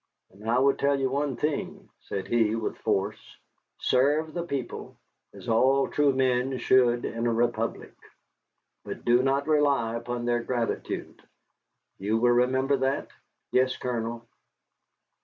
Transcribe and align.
"And 0.31 0.49
I 0.49 0.57
would 0.57 0.79
tell 0.79 0.99
you 0.99 1.11
one 1.11 1.35
thing," 1.35 1.87
said 1.99 2.27
he, 2.27 2.55
with 2.55 2.79
force; 2.79 3.37
"serve 3.79 4.33
the 4.33 4.41
people, 4.41 4.97
as 5.31 5.47
all 5.47 5.87
true 5.89 6.11
men 6.11 6.57
should 6.57 7.05
in 7.05 7.27
a 7.27 7.31
republic. 7.31 7.93
But 8.83 9.05
do 9.05 9.21
not 9.21 9.47
rely 9.47 9.95
upon 9.95 10.25
their 10.25 10.41
gratitude. 10.41 11.21
You 11.99 12.17
will 12.17 12.31
remember 12.31 12.77
that?" 12.77 13.09
"Yes, 13.51 13.77
Colonel." 13.77 14.27